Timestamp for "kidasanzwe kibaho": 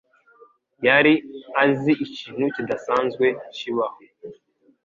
2.55-3.99